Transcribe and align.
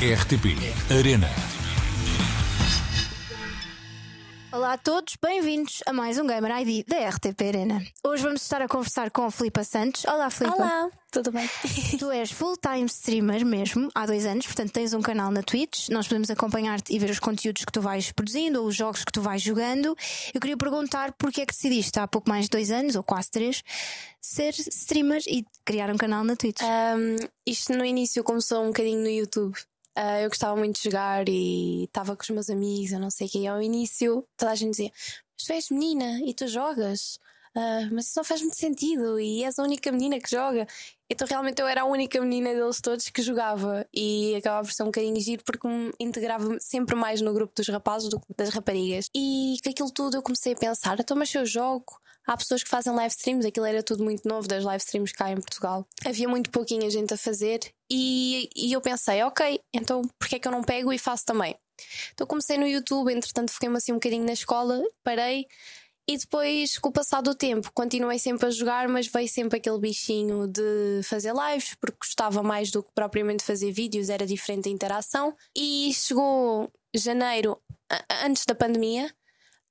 RTP 0.00 0.54
Arena. 0.96 1.28
Olá 4.52 4.74
a 4.74 4.78
todos, 4.78 5.16
bem-vindos 5.20 5.80
a 5.86 5.92
mais 5.92 6.18
um 6.18 6.24
Gamer 6.24 6.60
ID 6.60 6.86
da 6.86 7.08
RTP 7.08 7.42
Arena. 7.48 7.82
Hoje 8.04 8.22
vamos 8.22 8.42
estar 8.42 8.62
a 8.62 8.68
conversar 8.68 9.10
com 9.10 9.24
a 9.24 9.30
Filipa 9.32 9.64
Santos. 9.64 10.04
Olá, 10.04 10.30
Filipa. 10.30 10.54
Olá, 10.54 10.88
tudo 11.10 11.32
bem? 11.32 11.50
Tu 11.98 12.10
és 12.12 12.30
full-time 12.30 12.86
streamer 12.86 13.44
mesmo, 13.44 13.88
há 13.92 14.06
dois 14.06 14.24
anos, 14.24 14.46
portanto 14.46 14.70
tens 14.70 14.94
um 14.94 15.02
canal 15.02 15.32
na 15.32 15.42
Twitch. 15.42 15.88
Nós 15.88 16.06
podemos 16.06 16.30
acompanhar-te 16.30 16.94
e 16.94 16.98
ver 17.00 17.10
os 17.10 17.18
conteúdos 17.18 17.64
que 17.64 17.72
tu 17.72 17.80
vais 17.80 18.12
produzindo 18.12 18.60
ou 18.60 18.68
os 18.68 18.76
jogos 18.76 19.02
que 19.02 19.10
tu 19.10 19.20
vais 19.20 19.42
jogando. 19.42 19.96
Eu 20.32 20.40
queria 20.40 20.56
perguntar 20.56 21.12
porque 21.18 21.40
é 21.40 21.44
que 21.44 21.52
decidiste 21.52 21.98
há 21.98 22.06
pouco 22.06 22.30
mais 22.30 22.44
de 22.44 22.50
dois 22.50 22.70
anos, 22.70 22.94
ou 22.94 23.02
quase 23.02 23.32
três, 23.32 23.64
ser 24.20 24.54
streamer 24.60 25.22
e 25.26 25.44
criar 25.64 25.90
um 25.90 25.96
canal 25.96 26.22
na 26.22 26.36
Twitch. 26.36 26.60
Um, 26.62 27.16
isto 27.44 27.72
no 27.72 27.84
início 27.84 28.22
começou 28.22 28.62
um 28.62 28.68
bocadinho 28.68 29.00
no 29.00 29.08
YouTube. 29.08 29.58
Uh, 29.98 30.22
eu 30.22 30.28
gostava 30.28 30.54
muito 30.54 30.76
de 30.76 30.84
jogar 30.84 31.28
e 31.28 31.82
estava 31.84 32.14
com 32.14 32.22
os 32.22 32.30
meus 32.30 32.48
amigos, 32.48 32.92
eu 32.92 33.00
não 33.00 33.10
sei 33.10 33.26
o 33.26 33.30
que. 33.30 33.46
Ao 33.48 33.60
início, 33.60 34.24
toda 34.36 34.52
a 34.52 34.54
gente 34.54 34.70
dizia: 34.70 34.92
Mas 34.94 35.44
tu 35.44 35.52
és 35.52 35.70
menina 35.70 36.20
e 36.24 36.32
tu 36.32 36.46
jogas, 36.46 37.18
uh, 37.56 37.92
mas 37.92 38.06
isso 38.06 38.12
não 38.16 38.22
faz 38.22 38.40
muito 38.40 38.54
sentido 38.54 39.18
e 39.18 39.42
és 39.42 39.58
a 39.58 39.62
única 39.64 39.90
menina 39.90 40.20
que 40.20 40.30
joga. 40.30 40.68
Então, 41.10 41.26
realmente, 41.26 41.60
eu 41.60 41.66
era 41.66 41.82
a 41.82 41.84
única 41.84 42.20
menina 42.20 42.54
deles 42.54 42.80
todos 42.80 43.08
que 43.08 43.20
jogava 43.22 43.84
e 43.92 44.36
acabava 44.36 44.68
por 44.68 44.72
ser 44.72 44.84
um 44.84 44.86
bocadinho 44.86 45.20
giro 45.20 45.42
porque 45.44 45.66
me 45.66 45.90
integrava 45.98 46.58
sempre 46.60 46.94
mais 46.94 47.20
no 47.20 47.34
grupo 47.34 47.52
dos 47.56 47.66
rapazes 47.68 48.08
do 48.08 48.20
que 48.20 48.26
das 48.36 48.50
raparigas. 48.50 49.10
E 49.12 49.56
com 49.64 49.70
aquilo 49.70 49.90
tudo 49.90 50.16
eu 50.16 50.22
comecei 50.22 50.52
a 50.52 50.56
pensar: 50.56 51.00
então, 51.00 51.16
mas 51.16 51.28
se 51.28 51.38
eu 51.38 51.44
jogo, 51.44 51.98
há 52.28 52.36
pessoas 52.36 52.62
que 52.62 52.68
fazem 52.68 52.92
live 52.92 53.14
streams, 53.14 53.46
aquilo 53.46 53.64
era 53.64 53.82
tudo 53.82 54.04
muito 54.04 54.28
novo 54.28 54.46
das 54.46 54.62
live 54.62 54.82
streams 54.82 55.12
cá 55.12 55.30
em 55.32 55.40
Portugal. 55.40 55.86
Havia 56.04 56.28
muito 56.28 56.50
pouquinha 56.50 56.90
gente 56.90 57.14
a 57.14 57.16
fazer 57.16 57.60
e, 57.90 58.50
e 58.54 58.72
eu 58.72 58.80
pensei, 58.82 59.22
ok, 59.22 59.60
então 59.74 60.02
porquê 60.18 60.36
é 60.36 60.38
que 60.38 60.46
eu 60.46 60.52
não 60.52 60.62
pego 60.62 60.92
e 60.92 60.98
faço 60.98 61.24
também? 61.24 61.56
Então 62.12 62.26
comecei 62.26 62.58
no 62.58 62.66
YouTube, 62.66 63.12
entretanto 63.12 63.50
fiquei-me 63.50 63.76
assim 63.76 63.92
um 63.92 63.96
bocadinho 63.96 64.24
na 64.24 64.32
escola, 64.32 64.82
parei 65.02 65.46
e 66.10 66.16
depois, 66.16 66.78
com 66.78 66.88
o 66.88 66.92
passar 66.92 67.20
do 67.20 67.34
tempo, 67.34 67.70
continuei 67.74 68.18
sempre 68.18 68.46
a 68.46 68.50
jogar, 68.50 68.88
mas 68.88 69.06
veio 69.06 69.28
sempre 69.28 69.58
aquele 69.58 69.78
bichinho 69.78 70.48
de 70.48 71.02
fazer 71.04 71.34
lives, 71.34 71.74
porque 71.78 71.98
gostava 72.00 72.42
mais 72.42 72.70
do 72.70 72.82
que 72.82 72.90
propriamente 72.94 73.44
fazer 73.44 73.70
vídeos, 73.72 74.08
era 74.08 74.26
diferente 74.26 74.70
a 74.70 74.72
interação. 74.72 75.36
E 75.54 75.92
chegou 75.92 76.72
janeiro, 76.94 77.60
antes 78.24 78.46
da 78.46 78.54
pandemia, 78.54 79.14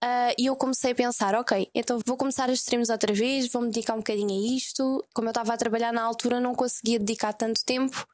Uh, 0.04 0.30
e 0.38 0.46
eu 0.46 0.56
comecei 0.56 0.92
a 0.92 0.96
pensar, 0.96 1.34
ok, 1.34 1.72
então 1.74 2.00
vou 2.06 2.16
começar 2.16 2.50
as 2.50 2.60
streams 2.60 2.92
outra 2.92 3.14
vez, 3.14 3.48
vou 3.52 3.64
me 3.64 3.70
dedicar 3.70 3.94
um 3.96 3.98
bocadinho 3.98 4.30
a 4.30 4.56
isto. 4.56 5.04
Como 5.14 5.28
eu 5.28 5.32
estava 5.32 5.54
a 5.54 5.58
trabalhar 5.58 5.92
na 5.92 6.04
altura, 6.04 6.40
não 6.40 6.54
conseguia 6.54 7.00
dedicar 7.00 7.34
tanto 7.34 7.66
tempo. 7.66 8.06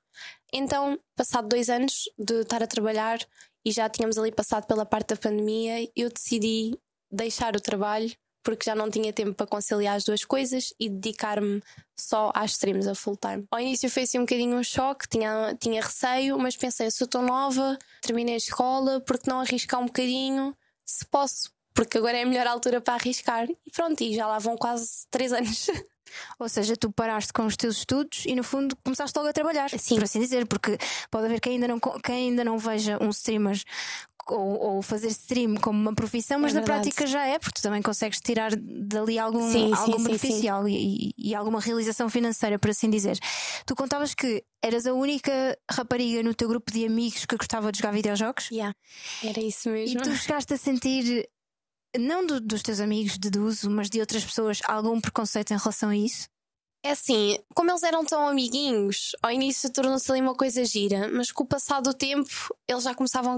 Então, 0.54 0.98
passado 1.16 1.48
dois 1.48 1.70
anos 1.70 2.04
de 2.18 2.42
estar 2.42 2.64
a 2.64 2.68
trabalhar 2.68 3.20
e 3.66 3.72
já 3.72 3.90
tínhamos 3.90 4.18
ali 4.18 4.32
passado 4.32 4.66
pela 4.66 4.86
parte 4.86 5.10
da 5.10 5.18
pandemia, 5.18 5.90
eu 5.96 6.10
decidi 6.10 6.78
deixar 7.12 7.56
o 7.56 7.62
trabalho 7.62 8.12
porque 8.44 8.66
já 8.66 8.76
não 8.76 8.92
tinha 8.92 9.14
tempo 9.14 9.34
para 9.34 9.48
conciliar 9.48 9.96
as 9.96 10.04
duas 10.04 10.26
coisas 10.26 10.74
e 10.78 10.90
dedicar-me 10.90 11.64
só 11.98 12.32
às 12.36 12.52
streams 12.52 12.88
a 12.88 12.94
full 12.94 13.16
time. 13.16 13.46
Ao 13.50 13.60
início 13.60 13.90
foi 13.90 14.04
assim 14.04 14.20
um 14.20 14.24
bocadinho 14.24 14.58
um 14.58 14.64
choque, 14.64 15.08
tinha, 15.08 15.56
tinha 15.60 15.82
receio, 15.82 16.38
mas 16.38 16.58
pensei, 16.58 16.92
se 16.92 17.02
eu 17.02 17.06
estou 17.06 17.22
nova, 17.22 17.78
terminei 18.02 18.34
a 18.34 18.38
escola, 18.38 19.00
porque 19.02 19.30
não 19.30 19.40
arriscar 19.40 19.80
um 19.80 19.86
bocadinho? 19.86 20.56
Se 20.86 21.06
posso 21.06 21.50
porque 21.74 21.98
agora 21.98 22.18
é 22.18 22.24
a 22.24 22.26
melhor 22.26 22.48
altura 22.48 22.80
para 22.82 22.96
arriscar. 22.96 23.48
E 23.50 23.72
pronto, 23.72 24.02
e 24.02 24.14
já 24.14 24.28
lá 24.28 24.40
vão 24.40 24.56
quase 24.56 25.08
três 25.10 25.34
anos. 25.34 25.68
Ou 26.38 26.48
seja, 26.48 26.76
tu 26.76 26.92
paraste 26.92 27.34
com 27.34 27.46
os 27.46 27.56
teus 27.56 27.78
estudos 27.78 28.26
e 28.26 28.36
no 28.36 28.44
fundo 28.44 28.76
começaste 28.84 29.18
logo 29.18 29.30
a 29.30 29.34
trabalhar, 29.34 29.70
Sim. 29.72 29.96
por 29.96 30.04
assim 30.04 30.20
dizer, 30.20 30.46
porque 30.46 30.78
pode 31.10 31.26
haver 31.26 31.40
quem 31.40 31.54
ainda 31.54 31.68
não, 31.68 31.80
quem 31.80 32.30
ainda 32.30 32.44
não 32.44 32.58
veja 32.58 33.02
um 33.02 33.10
streamer 33.10 33.60
ou, 34.28 34.76
ou, 34.76 34.82
fazer 34.82 35.08
stream 35.08 35.56
como 35.56 35.80
uma 35.80 35.94
profissão, 35.94 36.40
mas 36.40 36.56
é 36.56 36.60
na 36.60 36.62
prática 36.62 37.06
já 37.06 37.26
é, 37.26 37.38
porque 37.38 37.60
tu 37.60 37.64
também 37.64 37.82
consegues 37.82 38.20
tirar 38.22 38.56
dali 38.56 39.20
algum, 39.20 39.52
sim, 39.52 39.74
algum 39.74 39.98
sim, 39.98 40.04
benefício 40.06 40.40
sim, 40.40 40.70
e, 40.70 41.14
e, 41.18 41.36
alguma 41.36 41.60
realização 41.60 42.10
financeira, 42.10 42.58
por 42.58 42.70
assim 42.70 42.90
dizer. 42.90 43.18
Tu 43.66 43.76
contavas 43.76 44.14
que 44.14 44.44
eras 44.62 44.86
a 44.88 44.94
única 44.94 45.58
rapariga 45.70 46.24
no 46.24 46.34
teu 46.34 46.48
grupo 46.48 46.72
de 46.72 46.86
amigos 46.86 47.26
que 47.26 47.36
gostava 47.36 47.72
de 47.72 47.80
jogar 47.80 47.92
videojogos? 47.92 48.50
Yeah, 48.50 48.74
era 49.24 49.42
isso 49.42 49.70
mesmo. 49.70 50.00
E 50.00 50.04
tu 50.04 50.16
chegaste 50.16 50.54
a 50.54 50.58
sentir 50.58 51.28
não 51.98 52.26
do, 52.26 52.40
dos 52.40 52.62
teus 52.62 52.80
amigos, 52.80 53.18
deduzo, 53.18 53.70
mas 53.70 53.90
de 53.90 54.00
outras 54.00 54.24
pessoas, 54.24 54.60
algum 54.66 55.00
preconceito 55.00 55.52
em 55.52 55.58
relação 55.58 55.90
a 55.90 55.96
isso? 55.96 56.28
É 56.86 56.92
assim, 56.92 57.40
como 57.56 57.72
eles 57.72 57.84
eram 57.84 58.04
tão 58.04 58.28
amiguinhos, 58.28 59.12
ao 59.22 59.32
início 59.32 59.72
tornou-se 59.72 60.12
ali 60.12 60.20
uma 60.20 60.36
coisa 60.36 60.66
gira, 60.66 61.10
mas 61.14 61.32
com 61.32 61.44
o 61.44 61.48
passar 61.48 61.82
do 61.82 61.94
tempo 61.94 62.30
eles 62.68 62.84
já 62.84 62.94
começavam 62.94 63.38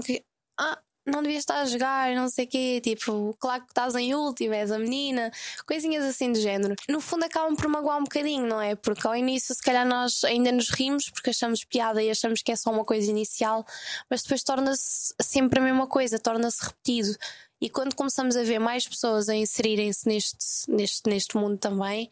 Ah, 0.58 0.82
não 1.06 1.22
devias 1.22 1.42
estar 1.42 1.60
a 1.60 1.64
jogar, 1.64 2.14
não 2.16 2.28
sei 2.28 2.46
o 2.46 2.48
quê, 2.48 2.80
tipo, 2.82 3.34
claro 3.38 3.62
que 3.62 3.70
estás 3.70 3.94
em 3.94 4.12
último, 4.14 4.52
és 4.52 4.72
a 4.72 4.78
menina, 4.78 5.30
coisinhas 5.64 6.04
assim 6.04 6.32
do 6.32 6.40
género. 6.40 6.74
No 6.88 7.00
fundo 7.00 7.24
acabam 7.24 7.54
por 7.54 7.68
magoar 7.68 7.98
um 7.98 8.02
bocadinho, 8.02 8.44
não 8.46 8.60
é? 8.60 8.74
Porque 8.74 9.06
ao 9.06 9.14
início, 9.14 9.54
se 9.54 9.62
calhar, 9.62 9.86
nós 9.86 10.24
ainda 10.24 10.50
nos 10.50 10.68
rimos 10.70 11.08
porque 11.08 11.30
achamos 11.30 11.64
piada 11.64 12.02
e 12.02 12.10
achamos 12.10 12.42
que 12.42 12.50
é 12.50 12.56
só 12.56 12.72
uma 12.72 12.84
coisa 12.84 13.08
inicial, 13.08 13.64
mas 14.10 14.22
depois 14.22 14.42
torna-se 14.42 15.14
sempre 15.22 15.60
a 15.60 15.62
mesma 15.62 15.86
coisa, 15.86 16.18
torna-se 16.18 16.64
repetido. 16.64 17.16
E 17.60 17.70
quando 17.70 17.94
começamos 17.94 18.36
a 18.36 18.42
ver 18.42 18.58
mais 18.58 18.86
pessoas 18.86 19.28
a 19.28 19.34
inserirem-se 19.34 20.06
neste, 20.06 20.36
neste, 20.68 21.02
neste 21.08 21.36
mundo 21.36 21.56
também 21.56 22.10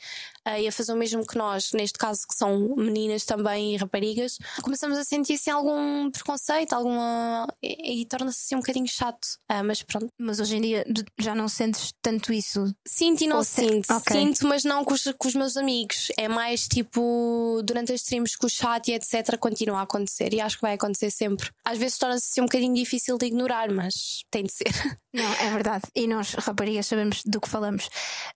uh, 0.48 0.58
e 0.58 0.66
a 0.66 0.72
fazer 0.72 0.92
o 0.92 0.96
mesmo 0.96 1.26
que 1.26 1.36
nós, 1.36 1.72
neste 1.72 1.98
caso 1.98 2.26
que 2.26 2.34
são 2.34 2.74
meninas 2.76 3.24
também 3.24 3.74
e 3.74 3.76
raparigas, 3.76 4.38
começamos 4.62 4.98
a 4.98 5.04
sentir 5.04 5.34
assim 5.34 5.50
algum 5.50 6.10
preconceito, 6.10 6.72
alguma. 6.72 7.46
e, 7.62 8.02
e 8.02 8.06
torna-se 8.06 8.40
assim 8.44 8.54
um 8.54 8.60
bocadinho 8.60 8.88
chato. 8.88 9.24
Uh, 9.50 9.64
mas 9.64 9.82
pronto. 9.82 10.08
Mas 10.18 10.40
hoje 10.40 10.56
em 10.56 10.60
dia 10.60 10.84
já 11.18 11.34
não 11.34 11.48
sentes 11.48 11.92
tanto 12.00 12.32
isso? 12.32 12.74
Sinto 12.86 13.24
e 13.24 13.26
não 13.26 13.38
Ou 13.38 13.44
sinto. 13.44 13.92
Okay. 13.92 14.16
Sinto, 14.16 14.46
mas 14.46 14.64
não 14.64 14.84
com 14.84 14.94
os, 14.94 15.04
com 15.18 15.28
os 15.28 15.34
meus 15.34 15.56
amigos. 15.56 16.08
É 16.16 16.28
mais 16.28 16.66
tipo 16.66 17.60
durante 17.64 17.92
as 17.92 18.00
streams 18.00 18.36
com 18.36 18.46
o 18.46 18.50
chat 18.50 18.88
e 18.88 18.94
etc. 18.94 19.36
continua 19.38 19.80
a 19.80 19.82
acontecer 19.82 20.32
e 20.32 20.40
acho 20.40 20.56
que 20.56 20.62
vai 20.62 20.74
acontecer 20.74 21.10
sempre. 21.10 21.50
Às 21.64 21.78
vezes 21.78 21.98
torna-se 21.98 22.28
assim 22.30 22.40
um 22.40 22.46
bocadinho 22.46 22.74
difícil 22.74 23.18
de 23.18 23.26
ignorar, 23.26 23.70
mas 23.70 24.22
tem 24.30 24.44
de 24.44 24.52
ser. 24.52 24.72
Não, 25.12 25.33
é 25.40 25.50
verdade. 25.50 25.84
E 25.94 26.06
nós, 26.06 26.34
raparigas, 26.34 26.86
sabemos 26.86 27.22
do 27.24 27.40
que 27.40 27.48
falamos. 27.48 27.88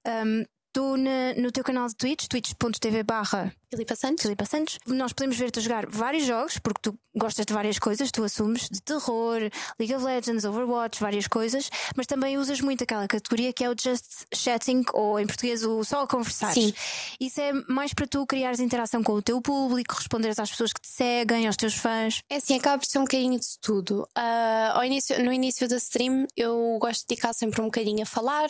Um, 0.06 0.44
tu 0.78 0.96
na, 0.96 1.34
no 1.34 1.50
teu 1.50 1.64
canal 1.64 1.88
de 1.88 1.96
Twitch, 1.96 2.28
twitch.tv 2.28 3.02
barra 3.02 3.52
Filipa 3.68 3.96
Santos. 3.96 4.22
Filipa 4.22 4.44
Santos, 4.44 4.78
nós 4.86 5.12
podemos 5.12 5.36
ver-te 5.36 5.60
jogar 5.60 5.86
vários 5.86 6.24
jogos, 6.24 6.56
porque 6.58 6.80
tu 6.82 6.98
gostas 7.16 7.44
de 7.44 7.52
várias 7.52 7.80
coisas, 7.80 8.12
tu 8.12 8.22
assumes 8.22 8.68
de 8.70 8.80
terror, 8.80 9.40
League 9.78 9.92
of 9.92 10.04
Legends, 10.04 10.44
Overwatch, 10.44 11.00
várias 11.00 11.26
coisas, 11.26 11.68
mas 11.96 12.06
também 12.06 12.38
usas 12.38 12.60
muito 12.60 12.84
aquela 12.84 13.08
categoria 13.08 13.52
que 13.52 13.64
é 13.64 13.68
o 13.68 13.74
just 13.76 14.24
chatting, 14.32 14.84
ou 14.94 15.18
em 15.18 15.26
português 15.26 15.64
o 15.64 15.82
só 15.82 16.06
conversar. 16.06 16.54
Sim. 16.54 16.72
Isso 17.20 17.40
é 17.40 17.52
mais 17.68 17.92
para 17.92 18.06
tu 18.06 18.24
criares 18.24 18.60
interação 18.60 19.02
com 19.02 19.14
o 19.14 19.20
teu 19.20 19.42
público, 19.42 19.96
responderes 19.96 20.38
às 20.38 20.48
pessoas 20.48 20.72
que 20.72 20.80
te 20.80 20.88
seguem, 20.88 21.48
aos 21.48 21.56
teus 21.56 21.74
fãs. 21.74 22.22
É 22.30 22.36
assim, 22.36 22.56
acaba 22.56 22.78
por 22.78 22.86
ser 22.86 22.98
um 22.98 23.04
bocadinho 23.04 23.38
de 23.38 23.58
tudo. 23.60 24.08
Uh, 24.16 24.84
início, 24.84 25.22
no 25.24 25.32
início 25.32 25.68
da 25.68 25.76
stream, 25.76 26.28
eu 26.36 26.78
gosto 26.80 27.00
de 27.00 27.08
dedicar 27.08 27.34
sempre 27.34 27.60
um 27.60 27.64
bocadinho 27.64 28.02
a 28.02 28.06
falar, 28.06 28.48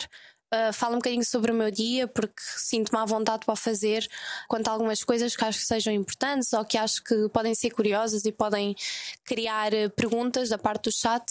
Uh, 0.51 0.73
falo 0.73 0.93
um 0.93 0.97
bocadinho 0.97 1.23
sobre 1.23 1.51
o 1.51 1.55
meu 1.55 1.69
dia, 1.69 2.07
porque 2.07 2.41
sinto-me 2.41 2.99
à 2.99 3.05
vontade 3.05 3.45
para 3.45 3.55
fazer. 3.55 4.07
Quanto 4.47 4.67
a 4.67 4.71
algumas 4.71 5.03
coisas 5.03 5.35
que 5.35 5.45
acho 5.45 5.59
que 5.59 5.65
sejam 5.65 5.93
importantes 5.93 6.53
ou 6.53 6.65
que 6.65 6.77
acho 6.77 7.03
que 7.03 7.29
podem 7.29 7.53
ser 7.53 7.69
curiosas 7.69 8.25
e 8.25 8.31
podem 8.31 8.75
criar 9.23 9.73
uh, 9.73 9.89
perguntas 9.91 10.49
da 10.49 10.57
parte 10.57 10.85
do 10.85 10.91
chat. 10.91 11.23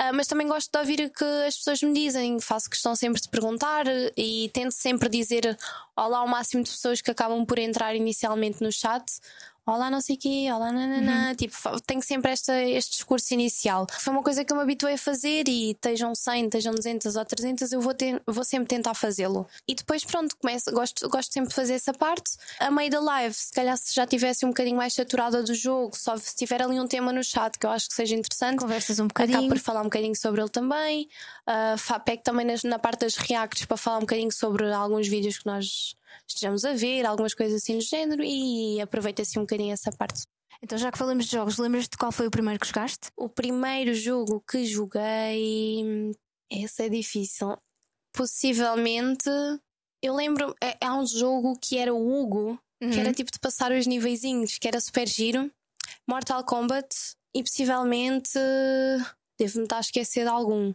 Uh, 0.00 0.14
mas 0.14 0.26
também 0.26 0.48
gosto 0.48 0.70
de 0.70 0.78
ouvir 0.78 1.00
o 1.06 1.10
que 1.10 1.24
as 1.46 1.56
pessoas 1.56 1.82
me 1.82 1.92
dizem, 1.92 2.40
faço 2.40 2.68
questão 2.68 2.96
sempre 2.96 3.20
de 3.20 3.28
perguntar 3.28 3.84
e 4.16 4.50
tento 4.52 4.72
sempre 4.72 5.08
dizer 5.08 5.56
olá 5.96 6.18
ao 6.18 6.28
máximo 6.28 6.62
de 6.62 6.70
pessoas 6.70 7.00
que 7.00 7.10
acabam 7.10 7.44
por 7.46 7.58
entrar 7.58 7.94
inicialmente 7.94 8.62
no 8.62 8.72
chat 8.72 9.04
olá 9.66 9.90
não 9.90 10.00
sei 10.00 10.14
o 10.14 10.18
quê, 10.18 10.48
olá 10.52 10.70
nananã, 10.70 11.28
uhum. 11.28 11.34
tipo, 11.34 11.56
tenho 11.82 12.02
sempre 12.02 12.30
esta, 12.30 12.62
este 12.62 12.92
discurso 12.92 13.34
inicial. 13.34 13.86
Foi 13.98 14.12
uma 14.12 14.22
coisa 14.22 14.44
que 14.44 14.52
eu 14.52 14.56
me 14.56 14.62
habituei 14.62 14.94
a 14.94 14.98
fazer 14.98 15.48
e 15.48 15.72
estejam 15.72 16.14
100, 16.14 16.44
estejam 16.44 16.74
200 16.74 17.16
ou 17.16 17.24
300, 17.24 17.72
eu 17.72 17.80
vou, 17.80 17.92
ter, 17.92 18.22
vou 18.26 18.44
sempre 18.44 18.68
tentar 18.68 18.94
fazê-lo. 18.94 19.46
E 19.66 19.74
depois, 19.74 20.04
pronto, 20.04 20.36
começo, 20.36 20.70
gosto, 20.70 21.08
gosto 21.08 21.32
sempre 21.32 21.48
de 21.48 21.54
fazer 21.54 21.74
essa 21.74 21.92
parte. 21.92 22.36
A 22.60 22.70
meio 22.70 22.90
da 22.90 23.00
live, 23.00 23.34
se 23.34 23.52
calhar 23.52 23.76
se 23.76 23.94
já 23.94 24.06
tivesse 24.06 24.46
um 24.46 24.50
bocadinho 24.50 24.76
mais 24.76 24.94
saturada 24.94 25.42
do 25.42 25.54
jogo, 25.54 25.96
só 25.96 26.16
se 26.16 26.34
tiver 26.36 26.62
ali 26.62 26.78
um 26.78 26.86
tema 26.86 27.12
no 27.12 27.24
chat 27.24 27.58
que 27.58 27.66
eu 27.66 27.70
acho 27.70 27.88
que 27.88 27.94
seja 27.94 28.14
interessante, 28.14 28.58
conversas 28.60 29.00
um 29.00 29.08
bocadinho. 29.08 29.38
Acabo 29.38 29.54
por 29.54 29.58
falar 29.58 29.80
um 29.80 29.84
bocadinho 29.84 30.14
sobre 30.14 30.40
ele 30.40 30.50
também. 30.50 31.08
Uh, 31.46 32.00
pego 32.04 32.22
também 32.22 32.46
nas, 32.46 32.62
na 32.62 32.78
parte 32.78 33.00
das 33.00 33.16
reacts 33.16 33.64
para 33.64 33.76
falar 33.76 33.98
um 33.98 34.00
bocadinho 34.00 34.30
sobre 34.32 34.72
alguns 34.72 35.08
vídeos 35.08 35.38
que 35.38 35.46
nós 35.46 35.96
estejamos 36.28 36.64
a 36.64 36.72
ver, 36.72 37.04
algumas 37.04 37.34
coisas 37.34 37.62
assim 37.62 37.78
do 37.78 37.84
género 37.84 38.22
e 38.22 38.80
aproveita 38.80 39.22
assim 39.22 39.38
um 39.38 39.42
bocadinho 39.42 39.72
essa 39.72 39.90
parte. 39.90 40.22
Então, 40.62 40.78
já 40.78 40.90
que 40.90 40.98
falamos 40.98 41.26
de 41.26 41.32
jogos, 41.32 41.58
lembras-te 41.58 41.96
qual 41.96 42.10
foi 42.10 42.26
o 42.26 42.30
primeiro 42.30 42.58
que 42.58 42.66
jogaste? 42.66 43.08
O 43.16 43.28
primeiro 43.28 43.94
jogo 43.94 44.42
que 44.48 44.64
joguei. 44.64 46.12
Esse 46.50 46.84
é 46.84 46.88
difícil. 46.88 47.56
Possivelmente. 48.12 49.28
Eu 50.02 50.14
lembro. 50.14 50.54
É, 50.62 50.76
há 50.80 50.96
um 50.96 51.06
jogo 51.06 51.58
que 51.60 51.76
era 51.76 51.92
o 51.92 51.98
Hugo, 51.98 52.58
uhum. 52.82 52.90
que 52.90 52.98
era 52.98 53.12
tipo 53.12 53.30
de 53.30 53.38
passar 53.38 53.72
os 53.72 53.86
niveizinhos, 53.86 54.58
que 54.58 54.66
era 54.66 54.80
super 54.80 55.06
giro. 55.06 55.50
Mortal 56.08 56.44
Kombat. 56.44 56.88
e 57.34 57.42
possivelmente 57.42 58.38
devo-me 59.38 59.64
estar 59.64 59.76
a 59.76 59.80
esquecer 59.80 60.24
de 60.24 60.30
algum. 60.30 60.72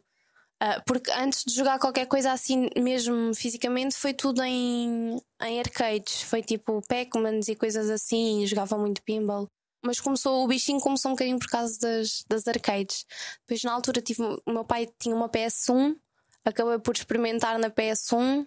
Uh, 0.61 0.79
porque 0.85 1.09
antes 1.11 1.43
de 1.43 1.55
jogar 1.55 1.79
qualquer 1.79 2.05
coisa 2.05 2.31
assim, 2.31 2.69
mesmo 2.77 3.33
fisicamente, 3.33 3.95
foi 3.95 4.13
tudo 4.13 4.43
em, 4.43 5.19
em 5.41 5.59
arcades. 5.59 6.21
Foi 6.21 6.43
tipo 6.43 6.83
Pac-Mans 6.87 7.47
e 7.47 7.55
coisas 7.55 7.89
assim, 7.89 8.45
jogava 8.45 8.77
muito 8.77 9.01
pinball. 9.01 9.47
Mas 9.83 9.99
começou, 9.99 10.43
o 10.43 10.47
bichinho 10.47 10.79
começou 10.79 11.09
um 11.09 11.15
bocadinho 11.15 11.39
por 11.39 11.49
causa 11.49 11.79
das, 11.79 12.23
das 12.29 12.47
arcades. 12.47 13.05
Depois, 13.39 13.63
na 13.63 13.73
altura, 13.73 14.01
tive, 14.01 14.21
o 14.21 14.51
meu 14.51 14.63
pai 14.63 14.87
tinha 14.99 15.15
uma 15.15 15.27
PS1, 15.27 15.95
acabei 16.45 16.77
por 16.77 16.95
experimentar 16.95 17.57
na 17.57 17.71
PS1 17.71 18.45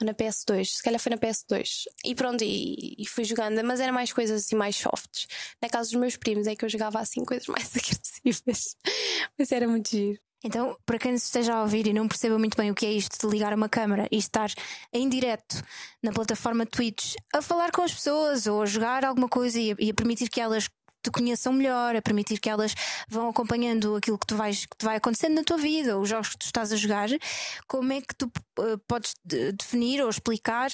ou 0.00 0.06
na 0.06 0.14
PS2, 0.14 0.76
se 0.76 0.82
calhar 0.84 1.00
foi 1.00 1.10
na 1.10 1.18
PS2. 1.18 1.86
E 2.04 2.14
pronto, 2.14 2.44
e, 2.44 2.94
e, 2.96 3.06
fui 3.06 3.24
jogando, 3.24 3.62
mas 3.64 3.80
era 3.80 3.92
mais 3.92 4.12
coisas 4.12 4.44
assim 4.44 4.54
mais 4.54 4.76
softs. 4.76 5.26
Na 5.60 5.68
casa 5.68 5.90
dos 5.90 6.00
meus 6.00 6.16
primos 6.16 6.46
é 6.46 6.54
que 6.54 6.64
eu 6.64 6.68
jogava 6.68 7.00
assim 7.00 7.24
coisas 7.24 7.46
mais 7.48 7.76
agressivas. 7.76 8.76
mas 9.36 9.50
era 9.50 9.66
muito 9.66 9.90
giro. 9.90 10.29
Então, 10.42 10.76
para 10.86 10.98
quem 10.98 11.14
esteja 11.14 11.54
a 11.54 11.62
ouvir 11.62 11.86
e 11.86 11.92
não 11.92 12.08
perceba 12.08 12.38
muito 12.38 12.56
bem 12.56 12.70
o 12.70 12.74
que 12.74 12.86
é 12.86 12.92
isto 12.92 13.18
de 13.18 13.30
ligar 13.30 13.52
uma 13.52 13.68
câmara 13.68 14.08
e 14.10 14.16
estar 14.16 14.50
em 14.92 15.08
direto 15.08 15.62
na 16.02 16.12
plataforma 16.12 16.64
Twitch 16.64 17.14
a 17.34 17.42
falar 17.42 17.70
com 17.70 17.82
as 17.82 17.92
pessoas 17.92 18.46
ou 18.46 18.62
a 18.62 18.66
jogar 18.66 19.04
alguma 19.04 19.28
coisa 19.28 19.60
e 19.60 19.72
a, 19.72 19.76
e 19.78 19.90
a 19.90 19.94
permitir 19.94 20.30
que 20.30 20.40
elas 20.40 20.68
te 21.02 21.10
conheçam 21.10 21.52
melhor, 21.52 21.96
a 21.96 22.02
permitir 22.02 22.38
que 22.38 22.48
elas 22.48 22.74
vão 23.08 23.28
acompanhando 23.28 23.96
aquilo 23.96 24.18
que 24.18 24.26
tu 24.26 24.36
vais 24.36 24.66
que 24.66 24.76
te 24.76 24.84
vai 24.84 24.96
acontecendo 24.96 25.34
na 25.34 25.44
tua 25.44 25.56
vida, 25.56 25.98
os 25.98 26.08
jogos 26.08 26.30
que 26.30 26.38
tu 26.38 26.46
estás 26.46 26.72
a 26.72 26.76
jogar, 26.76 27.08
como 27.66 27.92
é 27.92 28.00
que 28.00 28.14
tu 28.14 28.30
uh, 28.58 28.78
podes 28.86 29.14
de, 29.24 29.52
definir 29.52 30.02
ou 30.02 30.10
explicar 30.10 30.70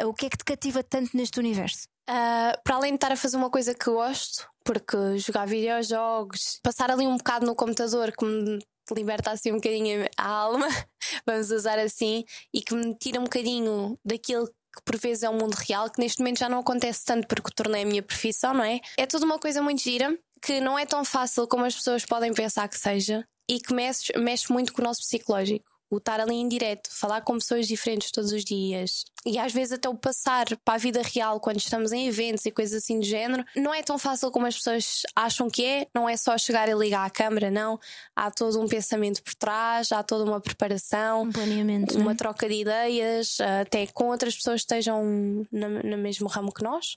uh, 0.00 0.06
o 0.06 0.14
que 0.14 0.26
é 0.26 0.30
que 0.30 0.36
te 0.38 0.44
cativa 0.44 0.82
tanto 0.82 1.16
neste 1.16 1.38
universo? 1.38 1.86
Uh, 2.08 2.58
para 2.64 2.76
além 2.76 2.92
de 2.92 2.96
estar 2.96 3.12
a 3.12 3.16
fazer 3.16 3.36
uma 3.36 3.50
coisa 3.50 3.74
que 3.74 3.90
gosto, 3.90 4.48
porque 4.64 5.18
jogar 5.18 5.46
videojogos, 5.46 6.58
passar 6.62 6.90
ali 6.90 7.06
um 7.06 7.16
bocado 7.16 7.46
no 7.46 7.54
computador 7.54 8.12
que 8.12 8.24
me 8.24 8.58
liberta 8.94 9.30
assim 9.30 9.52
um 9.52 9.56
bocadinho 9.56 10.06
a 10.16 10.26
alma, 10.26 10.68
vamos 11.26 11.50
usar 11.50 11.78
assim, 11.78 12.24
e 12.52 12.60
que 12.62 12.74
me 12.74 12.94
tira 12.96 13.20
um 13.20 13.24
bocadinho 13.24 13.98
daquilo 14.04 14.46
que 14.46 14.82
por 14.84 14.96
vezes 14.96 15.22
é 15.22 15.28
o 15.28 15.32
um 15.32 15.38
mundo 15.38 15.54
real, 15.54 15.90
que 15.90 16.00
neste 16.00 16.20
momento 16.20 16.38
já 16.38 16.48
não 16.48 16.60
acontece 16.60 17.04
tanto 17.04 17.26
porque 17.26 17.50
tornei 17.54 17.82
a 17.82 17.86
minha 17.86 18.02
profissão, 18.02 18.54
não 18.54 18.64
é? 18.64 18.80
É 18.96 19.06
tudo 19.06 19.24
uma 19.24 19.38
coisa 19.38 19.62
muito 19.62 19.82
gira, 19.82 20.16
que 20.42 20.60
não 20.60 20.78
é 20.78 20.86
tão 20.86 21.04
fácil 21.04 21.46
como 21.46 21.64
as 21.64 21.74
pessoas 21.74 22.04
podem 22.04 22.32
pensar 22.32 22.68
que 22.68 22.78
seja, 22.78 23.26
e 23.48 23.60
que 23.60 23.72
mexe, 23.72 24.12
mexe 24.18 24.52
muito 24.52 24.72
com 24.72 24.82
o 24.82 24.84
nosso 24.84 25.00
psicológico 25.00 25.77
o 25.90 25.98
estar 25.98 26.20
ali 26.20 26.34
em 26.34 26.48
direto, 26.48 26.88
falar 26.92 27.22
com 27.22 27.34
pessoas 27.34 27.66
diferentes 27.66 28.10
todos 28.10 28.32
os 28.32 28.44
dias 28.44 29.04
e 29.26 29.38
às 29.38 29.52
vezes 29.52 29.72
até 29.72 29.88
o 29.88 29.94
passar 29.94 30.46
para 30.64 30.74
a 30.74 30.78
vida 30.78 31.02
real 31.02 31.40
quando 31.40 31.58
estamos 31.58 31.92
em 31.92 32.06
eventos 32.06 32.46
e 32.46 32.50
coisas 32.50 32.82
assim 32.82 33.00
do 33.00 33.04
género, 33.04 33.44
não 33.56 33.74
é 33.74 33.82
tão 33.82 33.98
fácil 33.98 34.30
como 34.30 34.46
as 34.46 34.56
pessoas 34.56 35.02
acham 35.14 35.50
que 35.50 35.64
é, 35.64 35.86
não 35.94 36.08
é 36.08 36.16
só 36.16 36.36
chegar 36.38 36.68
e 36.68 36.74
ligar 36.74 37.04
a 37.04 37.10
câmera, 37.10 37.50
não. 37.50 37.78
Há 38.14 38.30
todo 38.30 38.60
um 38.60 38.68
pensamento 38.68 39.22
por 39.22 39.34
trás, 39.34 39.92
há 39.92 40.02
toda 40.02 40.24
uma 40.24 40.40
preparação, 40.40 41.22
um 41.22 41.32
planeamento, 41.32 41.98
uma 41.98 42.12
né? 42.12 42.16
troca 42.16 42.48
de 42.48 42.54
ideias, 42.54 43.38
até 43.60 43.86
com 43.88 44.08
outras 44.08 44.36
pessoas 44.36 44.60
que 44.60 44.72
estejam 44.72 45.46
no, 45.50 45.98
mesmo 45.98 46.28
ramo 46.28 46.52
que 46.52 46.62
nós. 46.62 46.96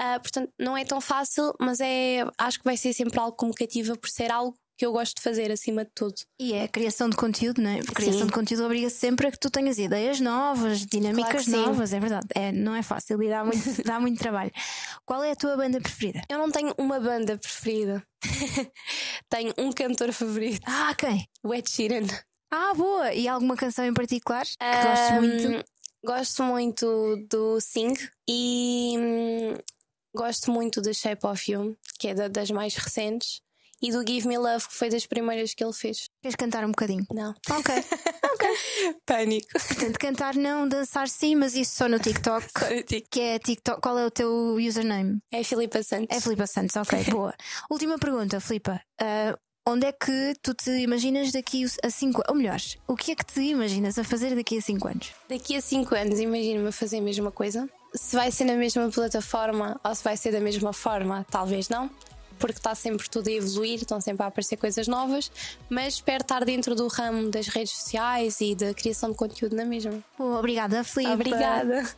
Uh, 0.00 0.20
portanto, 0.20 0.52
não 0.58 0.76
é 0.76 0.84
tão 0.84 1.00
fácil, 1.00 1.54
mas 1.60 1.80
é 1.80 2.24
acho 2.36 2.58
que 2.58 2.64
vai 2.64 2.76
ser 2.76 2.92
sempre 2.92 3.18
algo 3.18 3.36
comunicativo 3.36 3.96
por 3.96 4.10
ser 4.10 4.30
algo 4.30 4.56
que 4.80 4.86
eu 4.86 4.92
gosto 4.92 5.16
de 5.16 5.22
fazer 5.22 5.52
acima 5.52 5.84
de 5.84 5.90
tudo. 5.94 6.14
E 6.38 6.54
é 6.54 6.64
a 6.64 6.68
criação 6.68 7.10
de 7.10 7.14
conteúdo, 7.14 7.60
não 7.60 7.68
é? 7.68 7.80
A 7.80 7.92
criação 7.92 8.20
sim. 8.20 8.26
de 8.28 8.32
conteúdo 8.32 8.64
obriga 8.64 8.88
sempre 8.88 9.26
a 9.26 9.30
que 9.30 9.38
tu 9.38 9.50
tenhas 9.50 9.76
ideias 9.76 10.20
novas, 10.20 10.86
dinâmicas 10.86 11.44
claro 11.44 11.66
novas, 11.66 11.92
é 11.92 12.00
verdade. 12.00 12.26
É, 12.34 12.50
não 12.50 12.74
é 12.74 12.82
fácil 12.82 13.22
e 13.22 13.28
dá 13.28 13.44
muito, 13.44 13.82
dá 13.84 14.00
muito 14.00 14.18
trabalho. 14.18 14.50
Qual 15.04 15.22
é 15.22 15.32
a 15.32 15.36
tua 15.36 15.54
banda 15.54 15.78
preferida? 15.82 16.22
Eu 16.30 16.38
não 16.38 16.50
tenho 16.50 16.74
uma 16.78 16.98
banda 16.98 17.36
preferida. 17.36 18.02
tenho 19.28 19.52
um 19.58 19.70
cantor 19.70 20.14
favorito. 20.14 20.62
Ah, 20.64 20.94
quem? 20.96 21.28
O 21.42 21.52
Ed 21.52 21.68
Sheeran. 21.68 22.06
Ah, 22.50 22.72
boa! 22.74 23.12
E 23.12 23.28
alguma 23.28 23.56
canção 23.56 23.84
em 23.84 23.92
particular 23.92 24.46
que 24.46 24.64
um, 24.64 24.82
gostes 24.82 25.20
muito? 25.20 25.64
Gosto 26.02 26.42
muito 26.42 27.26
do 27.28 27.60
Sing 27.60 27.92
e 28.26 28.94
hum, 28.96 29.58
gosto 30.16 30.50
muito 30.50 30.80
do 30.80 30.94
Shape 30.94 31.26
of 31.26 31.52
You, 31.52 31.76
que 31.98 32.08
é 32.08 32.14
da, 32.14 32.28
das 32.28 32.50
mais 32.50 32.74
recentes 32.76 33.42
e 33.82 33.90
do 33.90 34.04
Give 34.06 34.28
Me 34.28 34.36
Love, 34.36 34.68
que 34.68 34.74
foi 34.74 34.90
das 34.90 35.06
primeiras 35.06 35.54
que 35.54 35.64
ele 35.64 35.72
fez. 35.72 36.08
Queres 36.22 36.36
cantar 36.36 36.64
um 36.64 36.68
bocadinho? 36.68 37.04
Não. 37.12 37.34
Ok. 37.50 37.74
Pânico. 39.06 39.48
Portanto, 39.52 39.98
cantar 39.98 40.34
não, 40.34 40.68
dançar 40.68 41.08
sim, 41.08 41.34
mas 41.34 41.54
isso 41.54 41.76
só 41.76 41.88
no 41.88 41.98
TikTok. 41.98 42.46
só 42.56 42.70
no 42.70 42.82
TikTok. 42.82 43.08
Que 43.10 43.20
é 43.20 43.38
TikTok. 43.38 43.80
Qual 43.80 43.98
é 43.98 44.06
o 44.06 44.10
teu 44.10 44.30
username? 44.56 45.18
É 45.32 45.42
Filipa 45.42 45.82
Santos. 45.82 46.16
É 46.16 46.20
Filipa 46.20 46.46
Santos, 46.46 46.76
ok, 46.76 47.04
boa. 47.10 47.34
Última 47.70 47.98
pergunta, 47.98 48.40
Filipa. 48.40 48.80
Uh, 49.00 49.38
onde 49.66 49.86
é 49.86 49.92
que 49.92 50.34
tu 50.42 50.54
te 50.54 50.70
imaginas 50.70 51.32
daqui 51.32 51.64
a 51.82 51.90
5 51.90 52.22
Ou 52.28 52.34
melhor, 52.34 52.58
o 52.86 52.96
que 52.96 53.12
é 53.12 53.14
que 53.14 53.24
te 53.24 53.40
imaginas 53.40 53.98
a 53.98 54.04
fazer 54.04 54.34
daqui 54.34 54.58
a 54.58 54.62
5 54.62 54.88
anos? 54.88 55.12
Daqui 55.28 55.56
a 55.56 55.60
5 55.60 55.94
anos, 55.94 56.18
imagino-me 56.18 56.68
a 56.68 56.72
fazer 56.72 56.98
a 56.98 57.02
mesma 57.02 57.30
coisa. 57.30 57.68
Se 57.94 58.14
vai 58.14 58.30
ser 58.30 58.44
na 58.44 58.54
mesma 58.54 58.88
plataforma 58.88 59.80
ou 59.84 59.94
se 59.94 60.04
vai 60.04 60.16
ser 60.16 60.32
da 60.32 60.40
mesma 60.40 60.72
forma, 60.72 61.26
talvez 61.30 61.68
não 61.68 61.90
porque 62.40 62.58
está 62.58 62.74
sempre 62.74 63.08
tudo 63.08 63.28
a 63.28 63.32
evoluir, 63.32 63.76
estão 63.76 64.00
sempre 64.00 64.24
a 64.24 64.26
aparecer 64.26 64.56
coisas 64.56 64.88
novas, 64.88 65.30
mas 65.68 65.94
espero 65.94 66.22
estar 66.22 66.44
dentro 66.44 66.74
do 66.74 66.88
ramo 66.88 67.30
das 67.30 67.46
redes 67.46 67.72
sociais 67.72 68.40
e 68.40 68.54
da 68.54 68.74
criação 68.74 69.10
de 69.10 69.16
conteúdo 69.16 69.54
na 69.54 69.64
mesma. 69.64 70.02
Obrigada, 70.18 70.82
Filipe. 70.82 71.12
Obrigada. 71.12 71.88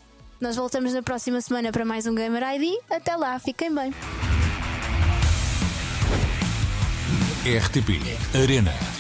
Nós 0.40 0.56
voltamos 0.56 0.92
na 0.92 1.02
próxima 1.02 1.40
semana 1.40 1.70
para 1.70 1.84
mais 1.84 2.06
um 2.06 2.14
Gamer 2.14 2.42
ID. 2.54 2.78
Até 2.90 3.16
lá, 3.16 3.38
fiquem 3.38 3.72
bem. 3.72 3.94
RTP 7.44 8.00
Arena. 8.34 8.91